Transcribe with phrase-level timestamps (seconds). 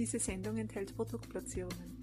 [0.00, 1.98] Diese Sendung enthält Produktplatzierungen.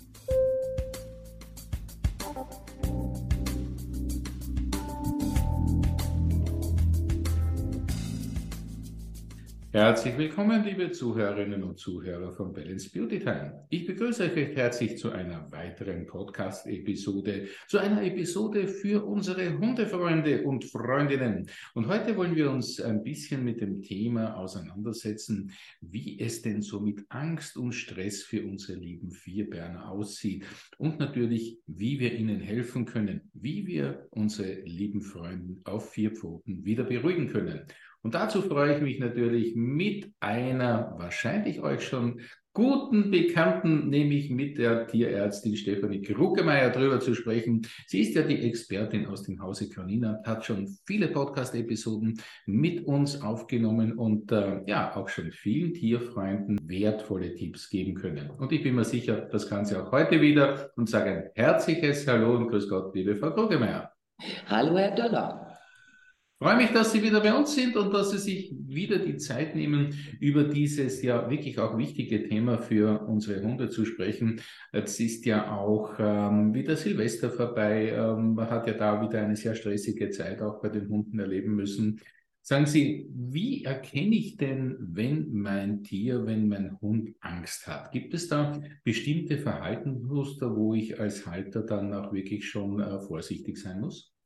[9.78, 13.64] Herzlich willkommen, liebe Zuhörerinnen und Zuhörer von Balance Beauty Time.
[13.70, 20.42] Ich begrüße euch recht herzlich zu einer weiteren Podcast-Episode, zu einer Episode für unsere Hundefreunde
[20.46, 21.48] und Freundinnen.
[21.76, 26.80] Und heute wollen wir uns ein bisschen mit dem Thema auseinandersetzen, wie es denn so
[26.80, 30.44] mit Angst und Stress für unsere lieben Vierberner aussieht
[30.80, 36.66] und natürlich, wie wir ihnen helfen können, wie wir unsere lieben Freunde auf vier Pfoten
[36.66, 37.68] wieder beruhigen können.
[38.08, 42.22] Und dazu freue ich mich natürlich mit einer wahrscheinlich euch schon
[42.54, 47.68] guten Bekannten, nämlich mit der Tierärztin Stefanie Kruckemeyer drüber zu sprechen.
[47.86, 53.22] Sie ist ja die Expertin aus dem Hause Körnina, hat schon viele Podcast-Episoden mit uns
[53.22, 58.30] aufgenommen und äh, ja, auch schon vielen Tierfreunden wertvolle Tipps geben können.
[58.30, 62.08] Und ich bin mir sicher, das kann sie auch heute wieder und sage ein herzliches
[62.08, 63.92] Hallo und Grüß Gott, liebe Frau Kruckemeyer.
[64.48, 65.47] Hallo, Herr Döller
[66.40, 69.56] freue mich, dass Sie wieder bei uns sind und dass Sie sich wieder die Zeit
[69.56, 74.42] nehmen, über dieses ja wirklich auch wichtige Thema für unsere Hunde zu sprechen.
[74.72, 77.90] Jetzt ist ja auch ähm, wieder Silvester vorbei.
[77.90, 81.56] Ähm, man hat ja da wieder eine sehr stressige Zeit auch bei den Hunden erleben
[81.56, 82.00] müssen.
[82.42, 87.92] Sagen Sie, wie erkenne ich denn, wenn mein Tier, wenn mein Hund Angst hat?
[87.92, 93.58] Gibt es da bestimmte Verhaltensmuster, wo ich als Halter dann auch wirklich schon äh, vorsichtig
[93.58, 94.17] sein muss?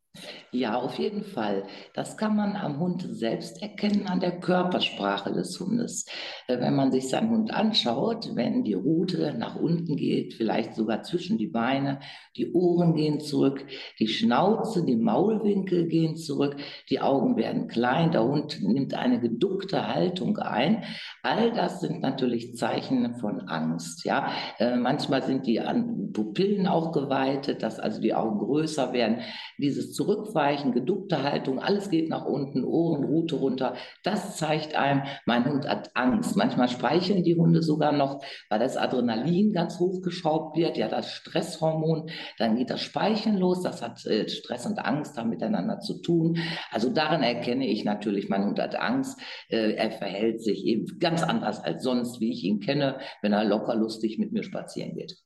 [0.53, 1.63] Ja, auf jeden Fall.
[1.93, 6.05] Das kann man am Hund selbst erkennen, an der Körpersprache des Hundes.
[6.47, 11.03] Äh, wenn man sich seinen Hund anschaut, wenn die Rute nach unten geht, vielleicht sogar
[11.03, 12.01] zwischen die Beine,
[12.35, 13.65] die Ohren gehen zurück,
[13.99, 16.57] die Schnauze, die Maulwinkel gehen zurück,
[16.89, 20.83] die Augen werden klein, der Hund nimmt eine geduckte Haltung ein.
[21.23, 24.03] All das sind natürlich Zeichen von Angst.
[24.03, 25.61] Ja, äh, manchmal sind die
[26.11, 29.19] Pupillen auch geweitet, dass also die Augen größer werden.
[29.57, 33.75] Dieses Zurückweichen, geduckte Haltung, alles geht nach unten, Ohren, Rute runter.
[34.03, 36.35] Das zeigt einem, mein Hund hat Angst.
[36.35, 42.09] Manchmal speicheln die Hunde sogar noch, weil das Adrenalin ganz hochgeschraubt wird, ja, das Stresshormon.
[42.39, 43.61] Dann geht das Speicheln los.
[43.61, 46.39] Das hat äh, Stress und Angst da miteinander zu tun.
[46.71, 49.19] Also daran erkenne ich natürlich, mein Hund hat Angst.
[49.49, 53.43] Äh, er verhält sich eben ganz anders als sonst, wie ich ihn kenne, wenn er
[53.43, 55.21] locker lustig mit mir spazieren geht.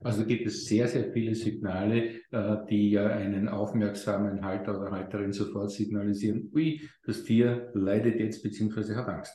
[0.00, 5.32] Also gibt es sehr, sehr viele Signale, äh, die ja einen aufmerksamen Halter oder Halterin
[5.32, 9.34] sofort signalisieren, ui, das Tier leidet jetzt beziehungsweise hat Angst.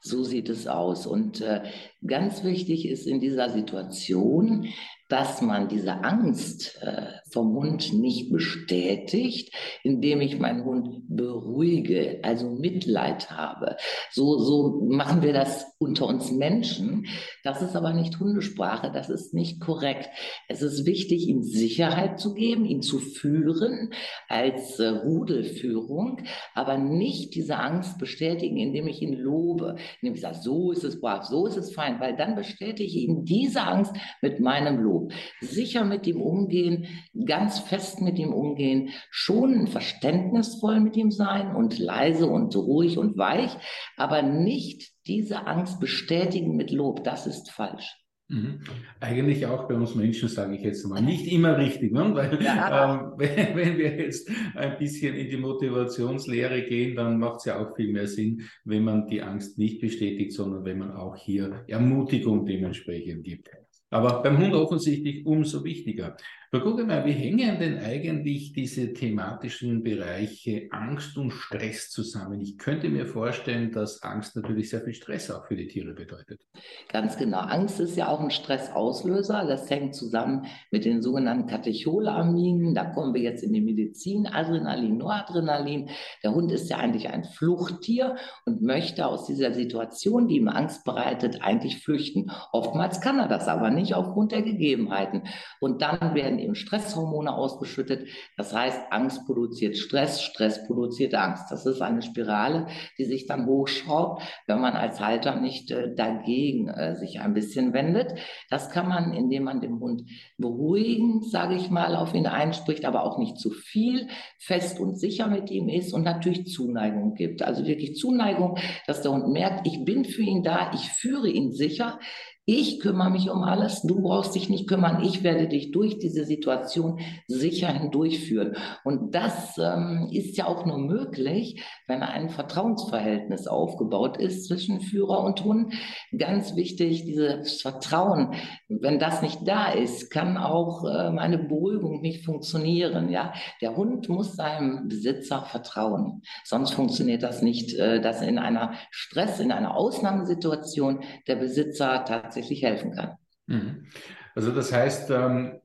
[0.00, 1.06] So sieht es aus.
[1.06, 1.62] Und äh,
[2.06, 4.68] ganz wichtig ist in dieser Situation,
[5.08, 12.50] dass man diese Angst äh, vom Hund nicht bestätigt, indem ich meinen Hund beruhige, also
[12.50, 13.76] Mitleid habe.
[14.10, 17.06] So, so machen wir das unter uns Menschen.
[17.42, 20.08] Das ist aber nicht Hundesprache, das ist nicht korrekt.
[20.48, 23.90] Es ist wichtig, ihm Sicherheit zu geben, ihn zu führen
[24.28, 26.20] als äh, Rudelführung,
[26.54, 31.00] aber nicht diese Angst bestätigen, indem ich ihn lobe, indem ich sage, so ist es
[31.00, 35.12] brav, so ist es fein, weil dann bestätige ich ihm diese Angst mit meinem Lob
[35.40, 36.86] sicher mit ihm umgehen,
[37.24, 43.16] ganz fest mit ihm umgehen, schon verständnisvoll mit ihm sein und leise und ruhig und
[43.16, 43.50] weich,
[43.96, 47.04] aber nicht diese Angst bestätigen mit Lob.
[47.04, 48.02] Das ist falsch.
[48.32, 48.60] Mhm.
[48.98, 52.14] Eigentlich auch bei uns Menschen, sage ich jetzt mal, nicht immer richtig, ne?
[52.14, 52.94] weil ja.
[52.94, 57.58] ähm, wenn, wenn, wir jetzt ein bisschen in die Motivationslehre gehen, dann macht es ja
[57.60, 61.64] auch viel mehr Sinn, wenn man die Angst nicht bestätigt, sondern wenn man auch hier
[61.68, 63.50] Ermutigung dementsprechend gibt.
[63.90, 66.16] Aber beim Hund offensichtlich umso wichtiger.
[66.54, 72.42] Frau Guggenmeier, wie hängen denn eigentlich diese thematischen Bereiche Angst und Stress zusammen?
[72.42, 76.42] Ich könnte mir vorstellen, dass Angst natürlich sehr viel Stress auch für die Tiere bedeutet.
[76.90, 77.38] Ganz genau.
[77.38, 79.46] Angst ist ja auch ein Stressauslöser.
[79.46, 82.74] Das hängt zusammen mit den sogenannten Katecholaminen.
[82.74, 84.26] Da kommen wir jetzt in die Medizin.
[84.26, 85.88] Adrenalin, Noradrenalin.
[86.22, 90.84] Der Hund ist ja eigentlich ein Fluchttier und möchte aus dieser Situation, die ihm Angst
[90.84, 92.30] bereitet, eigentlich flüchten.
[92.52, 95.22] Oftmals kann er das aber nicht aufgrund der Gegebenheiten.
[95.58, 98.08] Und dann werden eben Stresshormone ausgeschüttet.
[98.36, 101.50] Das heißt, Angst produziert Stress, Stress produziert Angst.
[101.50, 102.66] Das ist eine Spirale,
[102.98, 107.72] die sich dann hochschraubt, wenn man als Halter nicht äh, dagegen äh, sich ein bisschen
[107.72, 108.18] wendet.
[108.50, 110.02] Das kann man, indem man den Hund
[110.38, 114.08] beruhigen, sage ich mal, auf ihn einspricht, aber auch nicht zu viel,
[114.38, 117.42] fest und sicher mit ihm ist und natürlich Zuneigung gibt.
[117.42, 121.52] Also wirklich Zuneigung, dass der Hund merkt, ich bin für ihn da, ich führe ihn
[121.52, 121.98] sicher.
[122.44, 126.24] Ich kümmere mich um alles, du brauchst dich nicht kümmern, ich werde dich durch diese
[126.24, 126.98] Situation
[127.28, 128.56] sicher hindurchführen.
[128.82, 135.22] Und das ähm, ist ja auch nur möglich, wenn ein Vertrauensverhältnis aufgebaut ist zwischen Führer
[135.22, 135.72] und Hund.
[136.18, 138.34] Ganz wichtig, dieses Vertrauen.
[138.68, 143.08] Wenn das nicht da ist, kann auch äh, eine Beruhigung nicht funktionieren.
[143.08, 148.72] Ja, der Hund muss seinem Besitzer vertrauen, sonst funktioniert das nicht, äh, dass in einer
[148.90, 153.16] Stress, in einer Ausnahmesituation der Besitzer tatsächlich tatsächlich helfen kann.
[153.46, 153.86] Mhm.
[154.34, 155.60] Also das heißt, ähm,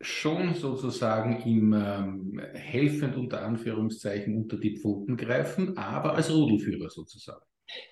[0.00, 7.44] schon sozusagen ihm ähm, helfend unter Anführungszeichen unter die Pfoten greifen, aber als Rudelführer sozusagen.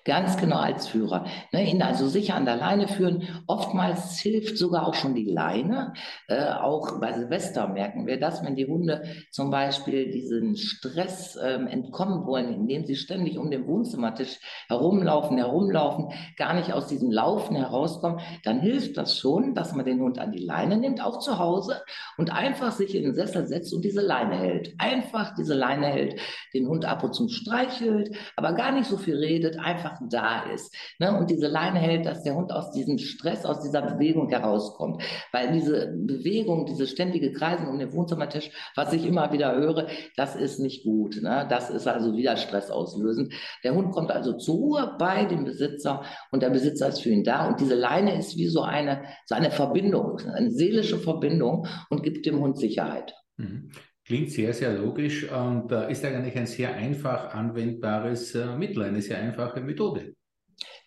[0.03, 1.25] Ganz genau als Führer.
[1.51, 3.27] Ne, ihn also sicher an der Leine führen.
[3.47, 5.93] Oftmals hilft sogar auch schon die Leine.
[6.27, 11.67] Äh, auch bei Silvester merken wir das, wenn die Hunde zum Beispiel diesen Stress ähm,
[11.67, 17.55] entkommen wollen, indem sie ständig um den Wohnzimmertisch herumlaufen, herumlaufen, gar nicht aus diesem Laufen
[17.55, 21.37] herauskommen, dann hilft das schon, dass man den Hund an die Leine nimmt, auch zu
[21.37, 21.81] Hause,
[22.17, 24.73] und einfach sich in den Sessel setzt und diese Leine hält.
[24.79, 26.19] Einfach diese Leine hält,
[26.53, 30.75] den Hund ab und zu streichelt, aber gar nicht so viel redet, einfach da ist.
[30.99, 31.17] Ne?
[31.17, 35.01] Und diese Leine hält, dass der Hund aus diesem Stress, aus dieser Bewegung herauskommt.
[35.31, 40.35] Weil diese Bewegung, diese ständige Kreisen um den Wohnzimmertisch, was ich immer wieder höre, das
[40.35, 41.21] ist nicht gut.
[41.21, 41.45] Ne?
[41.49, 43.33] Das ist also wieder Stress auslösend.
[43.63, 47.23] Der Hund kommt also zur Ruhe bei dem Besitzer und der Besitzer ist für ihn
[47.23, 47.47] da.
[47.47, 52.25] Und diese Leine ist wie so eine, so eine Verbindung, eine seelische Verbindung und gibt
[52.25, 53.13] dem Hund Sicherheit.
[53.37, 53.71] Mhm.
[54.03, 59.01] Klingt sehr, sehr logisch und äh, ist eigentlich ein sehr einfach anwendbares äh, Mittel, eine
[59.01, 60.15] sehr einfache Methode.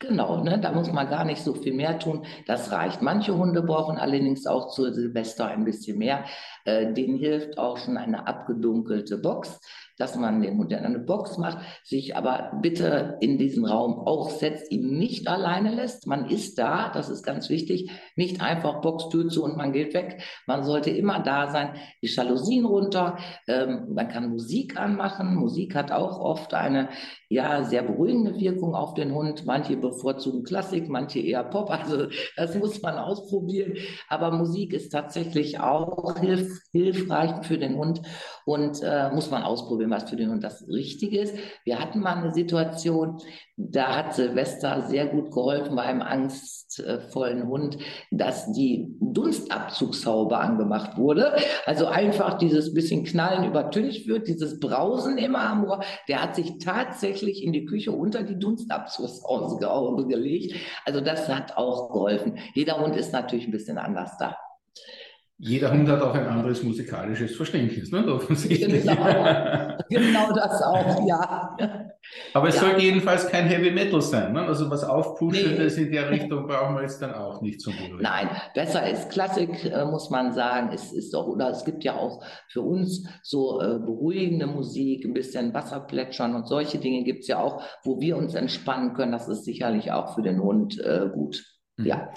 [0.06, 2.24] Genau, ne, da muss man gar nicht so viel mehr tun.
[2.46, 3.00] Das reicht.
[3.00, 6.24] Manche Hunde brauchen allerdings auch zu Silvester ein bisschen mehr.
[6.64, 9.60] Äh, denen hilft auch schon eine abgedunkelte Box
[9.96, 14.30] dass man den Hund in eine Box macht, sich aber bitte in diesen Raum auch
[14.30, 16.06] setzt, ihn nicht alleine lässt.
[16.06, 20.20] Man ist da, das ist ganz wichtig, nicht einfach Boxtür zu und man geht weg.
[20.46, 25.36] Man sollte immer da sein, die Jalousien runter, ähm, man kann Musik anmachen.
[25.36, 26.88] Musik hat auch oft eine
[27.28, 29.46] ja sehr beruhigende Wirkung auf den Hund.
[29.46, 31.70] Manche bevorzugen Klassik, manche eher Pop.
[31.70, 32.06] Also
[32.36, 33.74] das muss man ausprobieren.
[34.08, 38.02] Aber Musik ist tatsächlich auch hilf hilfreich für den Hund
[38.44, 41.36] und äh, muss man ausprobieren, was für den Hund das Richtige ist.
[41.64, 43.18] Wir hatten mal eine Situation,
[43.56, 47.78] da hat Silvester sehr gut geholfen bei einem angstvollen Hund,
[48.10, 51.34] dass die Dunstabzugshaube angemacht wurde.
[51.64, 55.84] Also einfach dieses bisschen Knallen übertüncht wird, dieses Brausen im Amor.
[56.08, 59.68] Der hat sich tatsächlich in die Küche unter die Dunstabzugshaube
[60.06, 60.54] gelegt.
[60.84, 62.38] Also das hat auch geholfen.
[62.54, 64.36] Jeder Hund ist natürlich ein bisschen anders da.
[65.38, 68.06] Jeder Hund hat auch ein anderes musikalisches Verständnis, ne?
[68.06, 68.82] offensichtlich.
[68.82, 71.56] Genau, genau das auch, ja.
[72.34, 72.60] Aber es ja.
[72.60, 74.32] sollte jedenfalls kein Heavy Metal sein.
[74.32, 74.42] Ne?
[74.42, 75.84] Also was Aufpuschendes nee.
[75.84, 78.02] in der Richtung brauchen wir jetzt dann auch nicht zum Beruhigen.
[78.02, 80.70] Nein, besser ist Klassik, äh, muss man sagen.
[80.72, 85.14] Es ist auch, oder es gibt ja auch für uns so äh, beruhigende Musik, ein
[85.14, 89.12] bisschen Wasserplätschern und solche Dinge gibt es ja auch, wo wir uns entspannen können.
[89.12, 91.44] Das ist sicherlich auch für den Hund äh, gut.
[91.76, 91.86] Mhm.
[91.86, 92.08] Ja.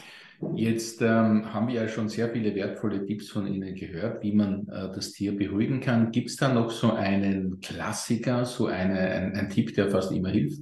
[0.56, 4.68] Jetzt ähm, haben wir ja schon sehr viele wertvolle Tipps von Ihnen gehört, wie man
[4.68, 6.12] äh, das Tier beruhigen kann.
[6.12, 10.30] Gibt es da noch so einen Klassiker, so eine, ein, ein Tipp, der fast immer
[10.30, 10.62] hilft?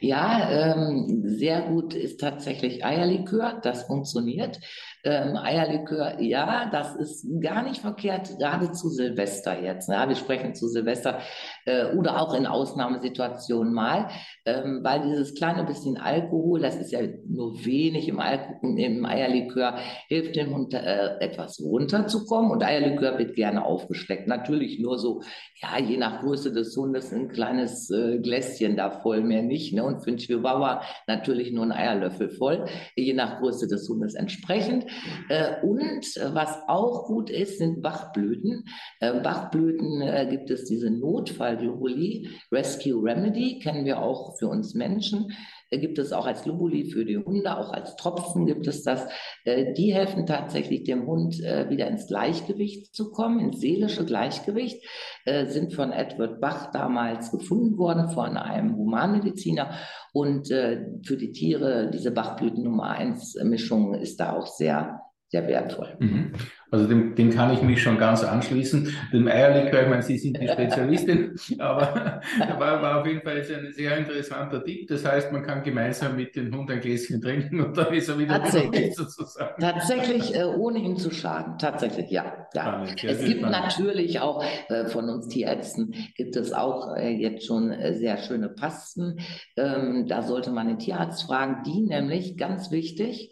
[0.00, 4.60] Ja, ähm, sehr gut ist tatsächlich Eierlikör, das funktioniert.
[5.04, 9.88] Ähm, Eierlikör, ja, das ist gar nicht verkehrt, gerade zu Silvester jetzt.
[9.90, 11.18] Ja, wir sprechen zu Silvester
[11.66, 14.08] äh, oder auch in Ausnahmesituationen mal,
[14.46, 19.76] ähm, weil dieses kleine bisschen Alkohol, das ist ja nur wenig im, Alkohol, im Eierlikör,
[20.08, 24.26] hilft dem Hund äh, etwas runterzukommen und Eierlikör wird gerne aufgesteckt.
[24.26, 25.20] Natürlich nur so,
[25.60, 29.74] ja, je nach Größe des Hundes ein kleines äh, Gläschen da voll, mehr nicht.
[29.74, 29.84] Ne?
[29.84, 32.64] Und für einen Chihuahua natürlich nur ein Eierlöffel voll,
[32.96, 34.86] je nach Größe des Hundes entsprechend.
[35.28, 38.64] Äh, und äh, was auch gut ist, sind Bachblüten.
[39.00, 45.32] Äh, Bachblüten gibt es diese Notfallglobuli, Rescue Remedy, kennen wir auch für uns Menschen
[45.78, 49.06] gibt es auch als Lubuli für die Hunde, auch als Tropfen gibt es das.
[49.46, 54.82] Die helfen tatsächlich dem Hund wieder ins Gleichgewicht zu kommen, ins seelische Gleichgewicht,
[55.24, 59.70] sind von Edward Bach damals gefunden worden, von einem Humanmediziner.
[60.12, 65.96] Und für die Tiere, diese Bachblüten Nummer 1 Mischung ist da auch sehr sehr wertvoll.
[65.98, 66.32] Mhm.
[66.70, 68.92] Also dem, dem kann ich mich schon ganz anschließen.
[69.12, 72.20] Dem Eierlikör, ich meine, Sie sind die Spezialistin, aber
[72.58, 74.88] war, war auf jeden Fall jetzt ein sehr interessanter Tipp.
[74.88, 78.18] Das heißt, man kann gemeinsam mit dem Hund ein Gläschen trinken und dann ist er
[78.18, 79.60] wieder Tatsächlich, sozusagen.
[79.60, 80.80] Tatsächlich, äh, ohne
[81.12, 81.58] schaden.
[81.58, 82.46] Tatsächlich, ja.
[82.54, 82.84] ja.
[82.84, 83.50] es gibt spannend.
[83.50, 88.48] natürlich auch äh, von uns Tierärzten, gibt es auch äh, jetzt schon äh, sehr schöne
[88.48, 89.18] Pasten.
[89.56, 93.30] Ähm, da sollte man den Tierarzt fragen, die nämlich, ganz wichtig,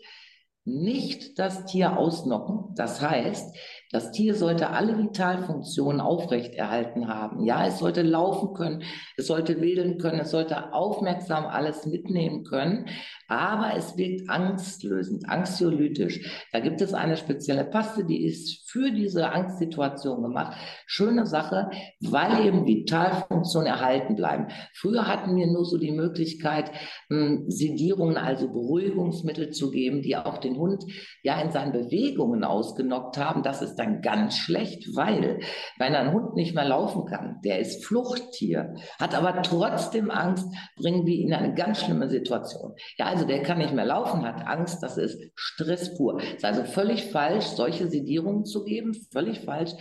[0.64, 2.74] nicht das Tier ausnocken.
[2.74, 3.56] Das heißt,
[3.92, 7.44] das Tier sollte alle Vitalfunktionen aufrechterhalten haben.
[7.44, 8.82] Ja, es sollte laufen können,
[9.18, 12.86] es sollte wedeln können, es sollte aufmerksam alles mitnehmen können,
[13.28, 16.46] aber es wirkt angstlösend, anxiolytisch.
[16.52, 20.56] Da gibt es eine spezielle Paste, die ist für diese Angstsituation gemacht.
[20.86, 21.70] Schöne Sache,
[22.00, 24.48] weil eben Vitalfunktionen erhalten bleiben.
[24.74, 26.70] Früher hatten wir nur so die Möglichkeit,
[27.08, 30.84] hm, Sedierungen, also Beruhigungsmittel zu geben, die auch den Hund
[31.22, 33.42] ja in seinen Bewegungen ausgenockt haben.
[33.42, 35.40] Das ist dann ganz schlecht, weil
[35.78, 40.46] wenn ein Hund nicht mehr laufen kann, der ist Fluchttier, hat aber trotzdem Angst,
[40.76, 42.72] bringen wir ihn in eine ganz schlimme Situation.
[42.98, 46.20] Ja, also der kann nicht mehr laufen, hat Angst, das ist Stress pur.
[46.20, 49.72] Es ist also völlig falsch, solche Sedierungen zu geben, völlig falsch.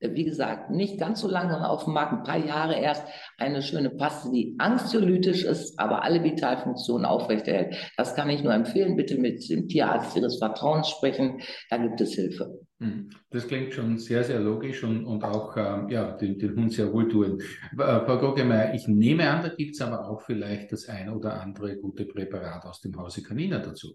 [0.00, 3.06] Äh, wie gesagt, nicht ganz so lange auf dem Markt, ein paar Jahre erst,
[3.38, 7.76] eine schöne Paste, die anxiolytisch ist, aber alle Vitalfunktionen aufrechterhält.
[7.96, 8.96] Das kann ich nur empfehlen.
[8.96, 11.40] Bitte mit dem Tierarzt Ihres Vertrauens sprechen.
[11.70, 12.63] Da gibt es Hilfe.
[12.80, 13.10] Hm.
[13.30, 16.92] Das klingt schon sehr, sehr logisch und, und auch ähm, ja, den, den Hund sehr
[16.92, 17.42] wohltuend.
[17.42, 21.40] Äh, Frau Goggemeier, ich nehme an, da gibt es aber auch vielleicht das ein oder
[21.40, 23.94] andere gute Präparat aus dem Hause Canina dazu.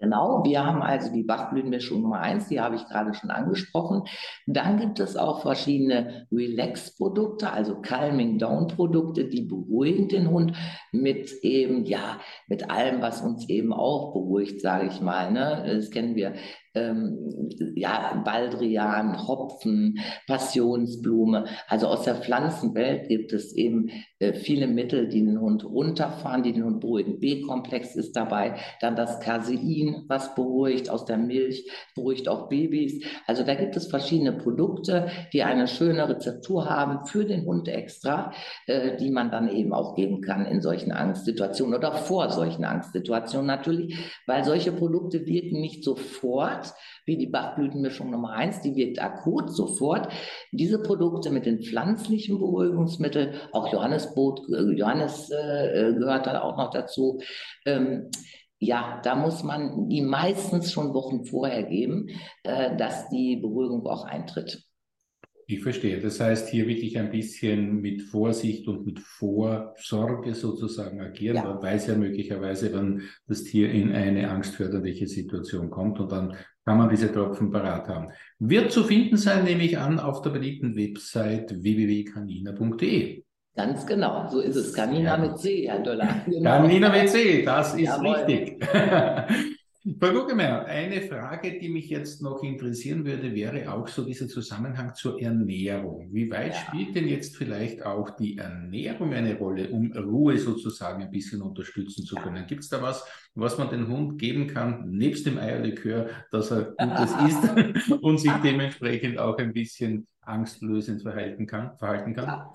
[0.00, 4.04] Genau, wir haben also die Bachblütenmischung Nummer eins, die habe ich gerade schon angesprochen.
[4.46, 10.56] Dann gibt es auch verschiedene Relax-Produkte, also Calming Down-Produkte, die beruhigen den Hund
[10.90, 12.18] mit eben, ja,
[12.48, 15.32] mit allem, was uns eben auch beruhigt, sage ich mal.
[15.32, 15.64] Ne?
[15.66, 16.32] Das kennen wir
[16.74, 21.46] ähm, ja, Baldrian, Hopfen, Passionsblume.
[21.68, 26.52] Also aus der Pflanzenwelt gibt es eben äh, viele Mittel, die den Hund runterfahren, die
[26.52, 27.18] den Hund beruhigen.
[27.18, 33.04] B-Komplex ist dabei, dann das Casein, was beruhigt aus der Milch, beruhigt auch Babys.
[33.26, 38.32] Also da gibt es verschiedene Produkte, die eine schöne Rezeptur haben für den Hund extra,
[38.66, 43.46] äh, die man dann eben auch geben kann in solchen Angstsituationen oder vor solchen Angstsituationen
[43.46, 43.96] natürlich,
[44.26, 46.74] weil solche Produkte wirken nicht sofort, hat,
[47.06, 50.08] wie die Bachblütenmischung Nummer eins, die wirkt akut sofort.
[50.52, 56.70] Diese Produkte mit den pflanzlichen Beruhigungsmitteln, auch Johannesbrot, äh, Johannes äh, gehört da auch noch
[56.70, 57.20] dazu.
[57.66, 58.10] Ähm,
[58.58, 62.08] ja, da muss man die meistens schon Wochen vorher geben,
[62.42, 64.69] äh, dass die Beruhigung auch eintritt.
[65.52, 65.98] Ich verstehe.
[65.98, 71.38] Das heißt, hier wirklich ein bisschen mit Vorsicht und mit Vorsorge sozusagen agieren.
[71.38, 71.42] Ja.
[71.42, 76.78] Man weiß ja möglicherweise, wann das Tier in eine angstförderliche Situation kommt und dann kann
[76.78, 78.12] man diese Tropfen parat haben.
[78.38, 83.24] Wird zu finden sein, nehme ich an, auf der beliebten Website www.canina.de.
[83.56, 84.72] Ganz genau, so ist es.
[84.72, 85.18] Canina ja.
[85.18, 86.22] mit C, Herr Döller.
[86.26, 86.48] Genau.
[86.48, 88.14] Canina mit C, das ist Jawohl.
[88.18, 88.64] richtig.
[89.98, 94.94] Frau Guggemeyer, eine Frage, die mich jetzt noch interessieren würde, wäre auch so dieser Zusammenhang
[94.94, 96.10] zur Ernährung.
[96.12, 96.60] Wie weit ja.
[96.60, 102.04] spielt denn jetzt vielleicht auch die Ernährung eine Rolle, um Ruhe sozusagen ein bisschen unterstützen
[102.04, 102.46] zu können?
[102.46, 106.72] Gibt es da was, was man den Hund geben kann, nebst dem Eierlikör, dass er
[106.78, 112.26] Gutes isst und sich dementsprechend auch ein bisschen angstlösend verhalten kann, verhalten kann?
[112.26, 112.52] Ja.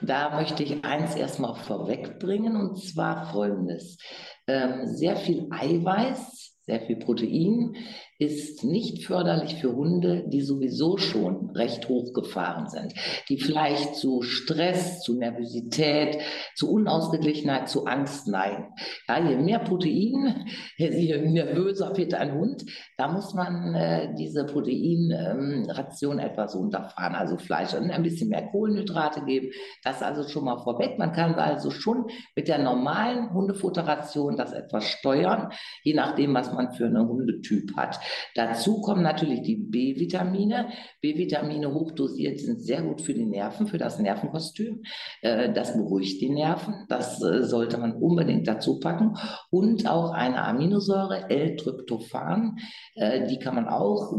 [0.00, 3.98] Da möchte ich eins erstmal vorwegbringen und zwar folgendes.
[4.46, 7.76] Ähm, sehr viel Eiweiß sehr viel Protein,
[8.18, 12.92] ist nicht förderlich für Hunde, die sowieso schon recht hochgefahren sind,
[13.28, 16.18] die vielleicht zu Stress, zu Nervosität,
[16.56, 18.74] zu Unausgeglichenheit, zu Angst neigen.
[19.08, 20.46] Ja, je mehr Protein,
[20.76, 22.64] je nervöser wird ein Hund,
[22.96, 28.48] da muss man äh, diese Proteinration ähm, etwas runterfahren, also Fleisch und ein bisschen mehr
[28.48, 29.50] Kohlenhydrate geben.
[29.84, 30.98] Das also schon mal vorweg.
[30.98, 35.52] Man kann also schon mit der normalen Hundefutteration das etwas steuern,
[35.84, 38.00] je nachdem, was man für einen Hundetyp hat.
[38.34, 40.68] Dazu kommen natürlich die B-Vitamine.
[41.00, 44.82] B-Vitamine hochdosiert sind sehr gut für die Nerven, für das Nervenkostüm.
[45.22, 46.86] Äh, das beruhigt die Nerven.
[46.88, 49.16] Das äh, sollte man unbedingt dazu packen.
[49.50, 52.58] Und auch eine Aminosäure, L-Tryptophan.
[52.94, 54.18] Äh, die kann man auch,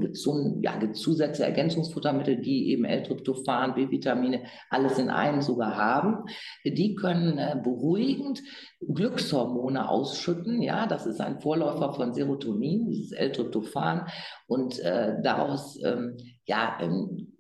[0.62, 6.25] ja, Zusätze, Ergänzungsfuttermittel, die eben L-Tryptophan, B-Vitamine, alles in einem sogar haben.
[6.65, 8.41] Die können beruhigend
[8.81, 10.62] Glückshormone ausschütten.
[10.62, 13.79] Ja, das ist ein Vorläufer von Serotonin, dieses L-Tryptophan.
[14.48, 17.34] Und äh, daraus, ähm, ja, ähm,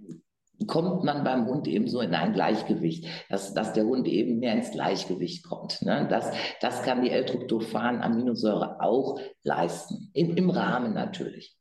[0.67, 4.53] kommt man beim Hund eben so in ein Gleichgewicht, dass, dass der Hund eben mehr
[4.53, 5.81] ins Gleichgewicht kommt.
[5.81, 6.07] Ne?
[6.09, 6.31] Das,
[6.61, 11.55] das kann die L-Tryptophan-Aminosäure auch leisten, in, im Rahmen natürlich.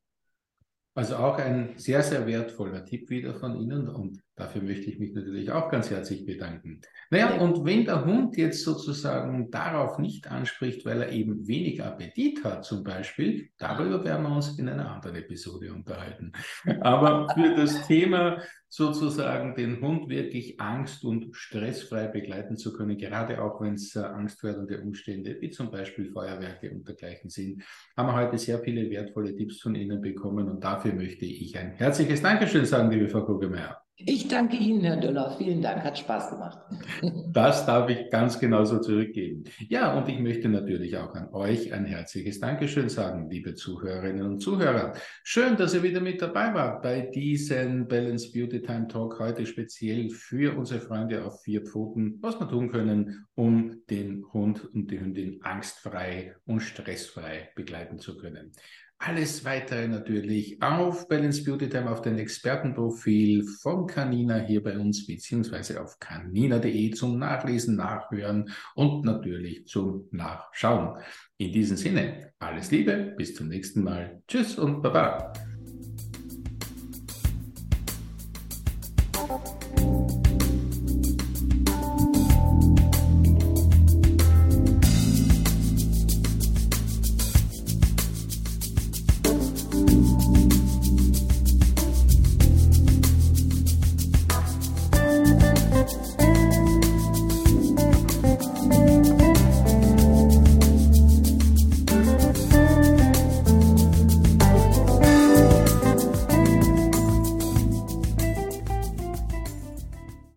[0.94, 5.12] Also auch ein sehr, sehr wertvoller Tipp wieder von Ihnen und Dafür möchte ich mich
[5.14, 6.80] natürlich auch ganz herzlich bedanken.
[7.10, 12.44] Naja, und wenn der Hund jetzt sozusagen darauf nicht anspricht, weil er eben wenig Appetit
[12.44, 16.32] hat zum Beispiel, darüber werden wir uns in einer anderen Episode unterhalten.
[16.82, 23.42] Aber für das Thema sozusagen den Hund wirklich angst- und stressfrei begleiten zu können, gerade
[23.42, 27.64] auch wenn es äh, angstwerdende Umstände wie zum Beispiel Feuerwerke und dergleichen sind,
[27.96, 31.72] haben wir heute sehr viele wertvolle Tipps von Ihnen bekommen und dafür möchte ich ein
[31.72, 33.87] herzliches Dankeschön sagen, liebe Frau Kugelmeier.
[34.00, 35.34] Ich danke Ihnen, Herr Döller.
[35.38, 36.58] Vielen Dank, hat Spaß gemacht.
[37.32, 39.44] Das darf ich ganz genauso zurückgeben.
[39.68, 44.40] Ja, und ich möchte natürlich auch an euch ein herzliches Dankeschön sagen, liebe Zuhörerinnen und
[44.40, 44.94] Zuhörer.
[45.22, 50.10] Schön, dass ihr wieder mit dabei wart bei diesem Balance Beauty Time Talk heute speziell
[50.10, 55.00] für unsere Freunde auf vier Pfoten, was wir tun können, um den Hund und die
[55.00, 58.52] Hündin angstfrei und stressfrei begleiten zu können.
[59.00, 65.06] Alles weitere natürlich auf Balance Beauty Time, auf den Expertenprofil von Canina hier bei uns,
[65.06, 71.00] beziehungsweise auf canina.de zum Nachlesen, Nachhören und natürlich zum Nachschauen.
[71.36, 74.20] In diesem Sinne, alles Liebe, bis zum nächsten Mal.
[74.26, 75.32] Tschüss und Baba.